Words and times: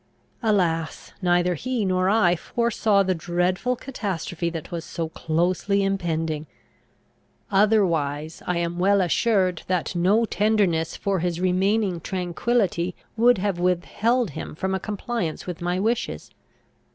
Alas, 0.41 1.13
neither 1.21 1.53
he 1.53 1.85
nor 1.85 2.09
I 2.09 2.35
foresaw 2.35 3.03
the 3.03 3.13
dreadful 3.13 3.75
catastrophe 3.75 4.49
that 4.49 4.71
was 4.71 4.83
so 4.83 5.09
closely 5.09 5.83
impending! 5.83 6.47
Otherwise, 7.51 8.41
I 8.47 8.57
am 8.57 8.79
well 8.79 8.99
assured 8.99 9.61
that 9.67 9.95
no 9.95 10.25
tenderness 10.25 10.97
for 10.97 11.19
his 11.19 11.39
remaining 11.39 12.01
tranquillity 12.01 12.95
would 13.15 13.37
have 13.37 13.59
withheld 13.59 14.31
him 14.31 14.55
from 14.55 14.73
a 14.73 14.79
compliance 14.79 15.45
with 15.45 15.61
my 15.61 15.79
wishes! 15.79 16.31